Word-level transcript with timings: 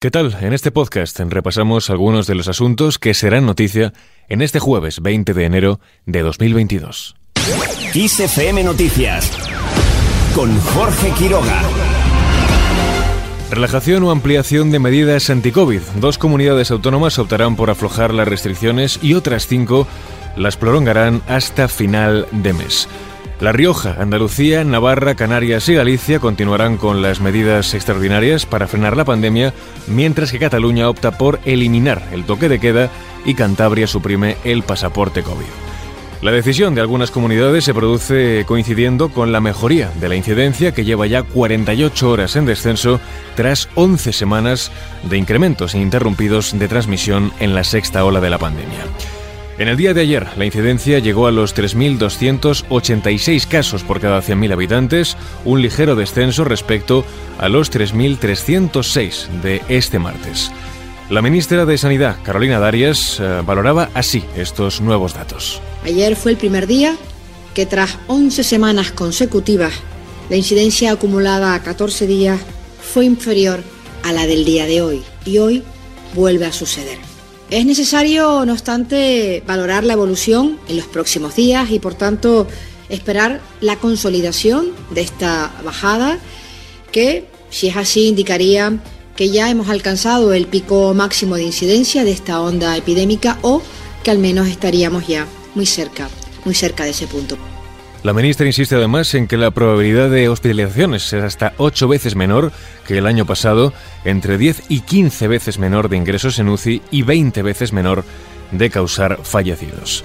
¿Qué 0.00 0.12
tal? 0.12 0.36
En 0.40 0.52
este 0.52 0.70
podcast 0.70 1.18
repasamos 1.18 1.90
algunos 1.90 2.28
de 2.28 2.36
los 2.36 2.46
asuntos 2.46 3.00
que 3.00 3.14
serán 3.14 3.46
noticia 3.46 3.92
en 4.28 4.42
este 4.42 4.60
jueves 4.60 5.02
20 5.02 5.34
de 5.34 5.44
enero 5.44 5.80
de 6.06 6.22
2022. 6.22 7.16
XFM 7.94 8.62
Noticias 8.62 9.36
con 10.36 10.56
Jorge 10.60 11.10
Quiroga. 11.18 11.62
Relajación 13.50 14.04
o 14.04 14.12
ampliación 14.12 14.70
de 14.70 14.78
medidas 14.78 15.30
anti-COVID. 15.30 15.80
Dos 15.96 16.16
comunidades 16.16 16.70
autónomas 16.70 17.18
optarán 17.18 17.56
por 17.56 17.68
aflojar 17.68 18.14
las 18.14 18.28
restricciones 18.28 19.00
y 19.02 19.14
otras 19.14 19.48
cinco 19.48 19.88
las 20.36 20.56
prolongarán 20.56 21.22
hasta 21.26 21.66
final 21.66 22.28
de 22.30 22.52
mes. 22.52 22.88
La 23.40 23.52
Rioja, 23.52 23.94
Andalucía, 24.00 24.64
Navarra, 24.64 25.14
Canarias 25.14 25.68
y 25.68 25.74
Galicia 25.74 26.18
continuarán 26.18 26.76
con 26.76 27.02
las 27.02 27.20
medidas 27.20 27.72
extraordinarias 27.72 28.46
para 28.46 28.66
frenar 28.66 28.96
la 28.96 29.04
pandemia, 29.04 29.54
mientras 29.86 30.32
que 30.32 30.40
Cataluña 30.40 30.88
opta 30.88 31.16
por 31.16 31.38
eliminar 31.44 32.02
el 32.10 32.24
toque 32.24 32.48
de 32.48 32.58
queda 32.58 32.90
y 33.24 33.34
Cantabria 33.34 33.86
suprime 33.86 34.36
el 34.42 34.64
pasaporte 34.64 35.22
COVID. 35.22 35.46
La 36.20 36.32
decisión 36.32 36.74
de 36.74 36.80
algunas 36.80 37.12
comunidades 37.12 37.62
se 37.62 37.72
produce 37.72 38.44
coincidiendo 38.44 39.10
con 39.10 39.30
la 39.30 39.40
mejoría 39.40 39.92
de 40.00 40.08
la 40.08 40.16
incidencia 40.16 40.72
que 40.72 40.84
lleva 40.84 41.06
ya 41.06 41.22
48 41.22 42.10
horas 42.10 42.34
en 42.34 42.44
descenso 42.44 42.98
tras 43.36 43.68
11 43.76 44.12
semanas 44.12 44.72
de 45.08 45.16
incrementos 45.16 45.76
ininterrumpidos 45.76 46.58
de 46.58 46.66
transmisión 46.66 47.32
en 47.38 47.54
la 47.54 47.62
sexta 47.62 48.04
ola 48.04 48.20
de 48.20 48.30
la 48.30 48.38
pandemia. 48.38 48.84
En 49.58 49.66
el 49.66 49.76
día 49.76 49.92
de 49.92 50.02
ayer, 50.02 50.24
la 50.36 50.44
incidencia 50.44 51.00
llegó 51.00 51.26
a 51.26 51.32
los 51.32 51.56
3.286 51.56 53.48
casos 53.48 53.82
por 53.82 54.00
cada 54.00 54.22
100.000 54.22 54.52
habitantes, 54.52 55.16
un 55.44 55.60
ligero 55.60 55.96
descenso 55.96 56.44
respecto 56.44 57.04
a 57.38 57.48
los 57.48 57.72
3.306 57.72 59.26
de 59.42 59.60
este 59.68 59.98
martes. 59.98 60.52
La 61.10 61.22
ministra 61.22 61.66
de 61.66 61.76
Sanidad, 61.76 62.18
Carolina 62.22 62.60
Darias, 62.60 63.18
eh, 63.18 63.42
valoraba 63.44 63.90
así 63.94 64.22
estos 64.36 64.80
nuevos 64.80 65.14
datos. 65.14 65.60
Ayer 65.82 66.14
fue 66.14 66.30
el 66.30 66.36
primer 66.36 66.68
día 66.68 66.94
que 67.52 67.66
tras 67.66 67.98
11 68.06 68.44
semanas 68.44 68.92
consecutivas, 68.92 69.72
la 70.30 70.36
incidencia 70.36 70.92
acumulada 70.92 71.54
a 71.54 71.62
14 71.64 72.06
días 72.06 72.38
fue 72.80 73.06
inferior 73.06 73.64
a 74.04 74.12
la 74.12 74.28
del 74.28 74.44
día 74.44 74.66
de 74.66 74.82
hoy 74.82 75.02
y 75.24 75.38
hoy 75.38 75.64
vuelve 76.14 76.46
a 76.46 76.52
suceder. 76.52 76.98
Es 77.50 77.64
necesario, 77.64 78.44
no 78.44 78.52
obstante, 78.52 79.42
valorar 79.46 79.82
la 79.82 79.94
evolución 79.94 80.58
en 80.68 80.76
los 80.76 80.86
próximos 80.86 81.34
días 81.34 81.70
y, 81.70 81.78
por 81.78 81.94
tanto, 81.94 82.46
esperar 82.90 83.40
la 83.62 83.76
consolidación 83.76 84.72
de 84.90 85.00
esta 85.00 85.50
bajada 85.64 86.18
que, 86.92 87.26
si 87.48 87.68
es 87.68 87.76
así, 87.76 88.08
indicaría 88.08 88.78
que 89.16 89.30
ya 89.30 89.48
hemos 89.48 89.70
alcanzado 89.70 90.34
el 90.34 90.46
pico 90.46 90.92
máximo 90.92 91.36
de 91.36 91.44
incidencia 91.44 92.04
de 92.04 92.12
esta 92.12 92.40
onda 92.40 92.76
epidémica 92.76 93.38
o 93.40 93.62
que 94.04 94.10
al 94.10 94.18
menos 94.18 94.46
estaríamos 94.48 95.06
ya 95.06 95.26
muy 95.54 95.64
cerca, 95.64 96.08
muy 96.44 96.54
cerca 96.54 96.84
de 96.84 96.90
ese 96.90 97.06
punto. 97.06 97.38
La 98.04 98.12
ministra 98.12 98.46
insiste 98.46 98.76
además 98.76 99.12
en 99.14 99.26
que 99.26 99.36
la 99.36 99.50
probabilidad 99.50 100.08
de 100.08 100.28
hospitalizaciones 100.28 101.12
es 101.12 101.24
hasta 101.24 101.52
8 101.56 101.88
veces 101.88 102.14
menor 102.14 102.52
que 102.86 102.98
el 102.98 103.06
año 103.06 103.26
pasado, 103.26 103.72
entre 104.04 104.38
10 104.38 104.64
y 104.68 104.80
15 104.80 105.26
veces 105.26 105.58
menor 105.58 105.88
de 105.88 105.96
ingresos 105.96 106.38
en 106.38 106.48
UCI 106.48 106.80
y 106.92 107.02
20 107.02 107.42
veces 107.42 107.72
menor 107.72 108.04
de 108.52 108.70
causar 108.70 109.18
fallecidos. 109.24 110.04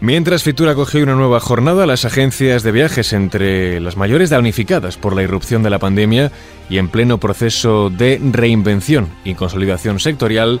Mientras 0.00 0.42
Fitura 0.42 0.74
cogió 0.74 1.02
una 1.02 1.14
nueva 1.14 1.38
jornada, 1.38 1.86
las 1.86 2.04
agencias 2.04 2.64
de 2.64 2.72
viajes 2.72 3.12
entre 3.12 3.78
las 3.78 3.96
mayores 3.96 4.30
damnificadas 4.30 4.96
por 4.96 5.14
la 5.14 5.22
irrupción 5.22 5.62
de 5.62 5.70
la 5.70 5.78
pandemia 5.78 6.32
y 6.68 6.78
en 6.78 6.88
pleno 6.88 7.18
proceso 7.18 7.88
de 7.88 8.20
reinvención 8.32 9.10
y 9.22 9.34
consolidación 9.34 10.00
sectorial, 10.00 10.60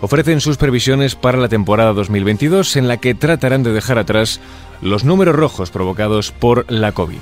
ofrecen 0.00 0.40
sus 0.40 0.56
previsiones 0.56 1.14
para 1.14 1.38
la 1.38 1.48
temporada 1.48 1.92
2022 1.92 2.76
en 2.76 2.88
la 2.88 2.98
que 2.98 3.14
tratarán 3.14 3.62
de 3.62 3.72
dejar 3.72 3.98
atrás 3.98 4.40
los 4.80 5.04
números 5.04 5.36
rojos 5.36 5.70
provocados 5.70 6.32
por 6.32 6.70
la 6.70 6.92
COVID. 6.92 7.18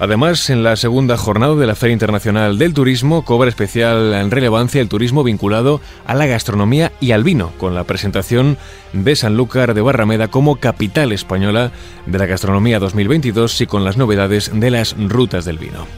Además, 0.00 0.48
en 0.48 0.62
la 0.62 0.76
segunda 0.76 1.16
jornada 1.16 1.56
de 1.56 1.66
la 1.66 1.74
Feria 1.74 1.92
Internacional 1.92 2.56
del 2.56 2.72
Turismo 2.72 3.24
cobra 3.24 3.48
especial 3.48 4.14
en 4.14 4.30
relevancia 4.30 4.80
el 4.80 4.88
turismo 4.88 5.24
vinculado 5.24 5.80
a 6.06 6.14
la 6.14 6.26
gastronomía 6.26 6.92
y 7.00 7.10
al 7.10 7.24
vino, 7.24 7.50
con 7.58 7.74
la 7.74 7.82
presentación 7.82 8.58
de 8.92 9.16
Sanlúcar 9.16 9.74
de 9.74 9.80
Barrameda 9.80 10.28
como 10.28 10.56
capital 10.56 11.10
española 11.10 11.72
de 12.06 12.18
la 12.18 12.26
gastronomía 12.26 12.78
2022 12.78 13.60
y 13.60 13.66
con 13.66 13.84
las 13.84 13.96
novedades 13.96 14.52
de 14.54 14.70
las 14.70 14.94
rutas 14.96 15.44
del 15.44 15.58
vino. 15.58 15.88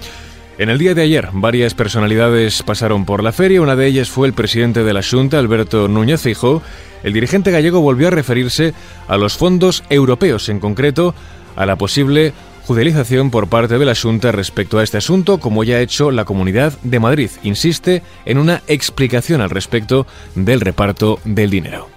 En 0.60 0.68
el 0.68 0.76
día 0.76 0.92
de 0.92 1.00
ayer, 1.00 1.30
varias 1.32 1.72
personalidades 1.72 2.62
pasaron 2.62 3.06
por 3.06 3.22
la 3.22 3.32
feria. 3.32 3.62
Una 3.62 3.76
de 3.76 3.86
ellas 3.86 4.10
fue 4.10 4.26
el 4.28 4.34
presidente 4.34 4.84
de 4.84 4.92
la 4.92 5.00
Junta, 5.02 5.38
Alberto 5.38 5.88
Núñez 5.88 6.20
Fijo. 6.20 6.62
El 7.02 7.14
dirigente 7.14 7.50
gallego 7.50 7.80
volvió 7.80 8.08
a 8.08 8.10
referirse 8.10 8.74
a 9.08 9.16
los 9.16 9.38
fondos 9.38 9.82
europeos, 9.88 10.50
en 10.50 10.60
concreto 10.60 11.14
a 11.56 11.64
la 11.64 11.76
posible 11.76 12.34
judicialización 12.66 13.30
por 13.30 13.48
parte 13.48 13.78
de 13.78 13.86
la 13.86 13.94
Junta 13.94 14.32
respecto 14.32 14.78
a 14.78 14.82
este 14.82 14.98
asunto, 14.98 15.40
como 15.40 15.64
ya 15.64 15.76
ha 15.76 15.80
hecho 15.80 16.10
la 16.10 16.26
Comunidad 16.26 16.74
de 16.82 17.00
Madrid. 17.00 17.30
Insiste 17.42 18.02
en 18.26 18.36
una 18.36 18.60
explicación 18.66 19.40
al 19.40 19.48
respecto 19.48 20.06
del 20.34 20.60
reparto 20.60 21.20
del 21.24 21.48
dinero. 21.48 21.88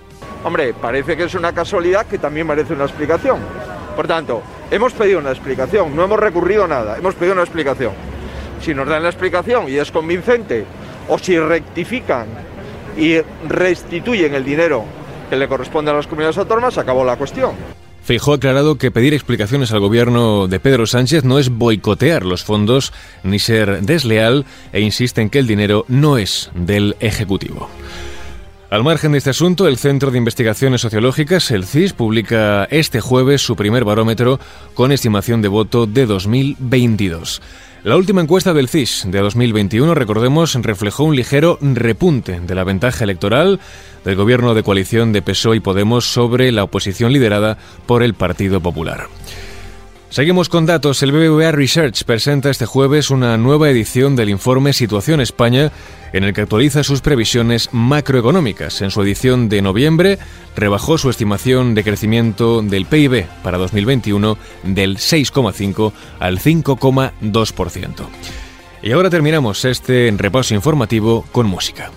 Hombre, 0.45 0.73
parece 0.73 1.17
que 1.17 1.25
es 1.25 1.35
una 1.35 1.51
casualidad 1.51 2.05
que 2.05 2.17
también 2.17 2.47
merece 2.47 2.75
una 2.75 2.85
explicación. 2.85 3.39
Por 3.97 4.07
tanto, 4.07 4.41
hemos 4.71 4.93
pedido 4.93 5.19
una 5.19 5.31
explicación, 5.31 5.93
no 5.93 6.05
hemos 6.05 6.17
recurrido 6.17 6.63
a 6.63 6.67
nada, 6.69 6.97
hemos 6.97 7.13
pedido 7.15 7.33
una 7.33 7.43
explicación 7.43 8.12
si 8.63 8.73
nos 8.73 8.87
dan 8.87 9.03
la 9.03 9.09
explicación 9.09 9.69
y 9.69 9.75
es 9.75 9.91
convincente, 9.91 10.65
o 11.07 11.17
si 11.17 11.37
rectifican 11.37 12.27
y 12.97 13.17
restituyen 13.47 14.33
el 14.33 14.45
dinero 14.45 14.85
que 15.29 15.35
le 15.35 15.47
corresponde 15.47 15.91
a 15.91 15.93
las 15.93 16.07
comunidades 16.07 16.37
autónomas, 16.37 16.77
acabó 16.77 17.03
la 17.03 17.17
cuestión. 17.17 17.51
Feijóo 18.03 18.33
ha 18.33 18.37
aclarado 18.37 18.77
que 18.77 18.91
pedir 18.91 19.13
explicaciones 19.13 19.71
al 19.71 19.79
gobierno 19.79 20.47
de 20.47 20.59
Pedro 20.59 20.85
Sánchez 20.85 21.23
no 21.23 21.39
es 21.39 21.49
boicotear 21.49 22.25
los 22.25 22.43
fondos 22.43 22.91
ni 23.23 23.39
ser 23.39 23.81
desleal 23.81 24.45
e 24.73 24.81
insiste 24.81 25.21
en 25.21 25.29
que 25.29 25.39
el 25.39 25.47
dinero 25.47 25.85
no 25.87 26.17
es 26.17 26.51
del 26.53 26.97
Ejecutivo. 26.99 27.69
Al 28.69 28.83
margen 28.83 29.11
de 29.11 29.19
este 29.19 29.29
asunto, 29.29 29.67
el 29.67 29.77
Centro 29.77 30.09
de 30.11 30.17
Investigaciones 30.17 30.81
Sociológicas, 30.81 31.51
el 31.51 31.63
CIS, 31.63 31.93
publica 31.93 32.65
este 32.71 33.01
jueves 33.01 33.41
su 33.41 33.55
primer 33.55 33.85
barómetro 33.85 34.39
con 34.73 34.91
estimación 34.91 35.41
de 35.41 35.47
voto 35.47 35.85
de 35.85 36.07
2022. 36.07 37.39
La 37.83 37.97
última 37.97 38.21
encuesta 38.21 38.53
del 38.53 38.69
CIS 38.69 39.07
de 39.07 39.19
2021, 39.19 39.93
recordemos, 39.93 40.55
reflejó 40.55 41.03
un 41.03 41.17
ligero 41.17 41.57
repunte 41.59 42.39
de 42.39 42.55
la 42.55 42.63
ventaja 42.63 43.03
electoral 43.03 43.59
del 44.05 44.15
gobierno 44.15 44.53
de 44.53 44.63
coalición 44.63 45.11
de 45.11 45.21
PSOE 45.21 45.57
y 45.57 45.59
Podemos 45.59 46.05
sobre 46.05 46.53
la 46.53 46.63
oposición 46.63 47.11
liderada 47.11 47.57
por 47.85 48.01
el 48.01 48.13
Partido 48.13 48.61
Popular. 48.61 49.07
Seguimos 50.13 50.47
con 50.47 50.67
datos. 50.67 51.01
El 51.01 51.11
BBVA 51.11 51.51
Research 51.51 52.03
presenta 52.03 52.51
este 52.51 52.67
jueves 52.67 53.09
una 53.09 53.35
nueva 53.35 53.71
edición 53.71 54.15
del 54.15 54.29
informe 54.29 54.71
Situación 54.71 55.21
España, 55.21 55.71
en 56.13 56.23
el 56.23 56.35
que 56.35 56.41
actualiza 56.41 56.83
sus 56.83 57.01
previsiones 57.01 57.69
macroeconómicas. 57.71 58.83
En 58.83 58.91
su 58.91 59.01
edición 59.01 59.49
de 59.49 59.63
noviembre, 59.63 60.19
rebajó 60.55 60.99
su 60.99 61.09
estimación 61.09 61.73
de 61.73 61.83
crecimiento 61.83 62.61
del 62.61 62.85
PIB 62.85 63.25
para 63.41 63.57
2021 63.57 64.37
del 64.61 64.97
6,5 64.97 65.93
al 66.19 66.37
5,2%. 66.37 68.05
Y 68.83 68.91
ahora 68.91 69.09
terminamos 69.09 69.65
este 69.65 70.13
repaso 70.15 70.53
informativo 70.53 71.25
con 71.31 71.47
música. 71.47 71.89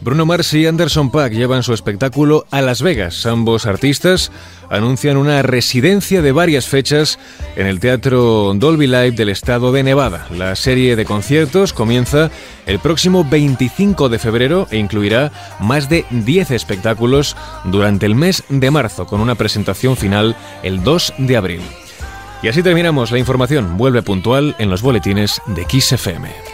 Bruno 0.00 0.24
Mars 0.24 0.54
y 0.54 0.66
Anderson 0.66 1.10
Paak 1.10 1.32
llevan 1.32 1.62
su 1.62 1.74
espectáculo 1.74 2.46
a 2.50 2.62
Las 2.62 2.80
Vegas. 2.80 3.26
Ambos 3.26 3.66
artistas 3.66 4.32
anuncian 4.70 5.18
una 5.18 5.42
residencia 5.42 6.22
de 6.22 6.32
varias 6.32 6.66
fechas 6.66 7.18
en 7.56 7.66
el 7.66 7.78
Teatro 7.78 8.52
Dolby 8.54 8.86
Live 8.86 9.12
del 9.12 9.28
estado 9.28 9.70
de 9.72 9.82
Nevada. 9.82 10.26
La 10.30 10.56
serie 10.56 10.96
de 10.96 11.04
conciertos 11.04 11.74
comienza 11.74 12.30
el 12.64 12.78
próximo 12.78 13.24
25 13.24 14.08
de 14.08 14.18
febrero 14.18 14.66
e 14.70 14.78
incluirá 14.78 15.30
más 15.60 15.90
de 15.90 16.06
10 16.10 16.52
espectáculos 16.52 17.36
durante 17.64 18.06
el 18.06 18.14
mes 18.14 18.44
de 18.48 18.70
marzo, 18.70 19.06
con 19.06 19.20
una 19.20 19.34
presentación 19.34 19.96
final 19.96 20.36
el 20.62 20.82
2 20.82 21.14
de 21.18 21.36
abril. 21.36 21.60
Y 22.44 22.48
así 22.48 22.62
terminamos 22.62 23.10
la 23.10 23.18
información. 23.18 23.78
Vuelve 23.78 24.02
puntual 24.02 24.54
en 24.58 24.68
los 24.68 24.82
boletines 24.82 25.40
de 25.46 25.64
XFM. 25.64 26.53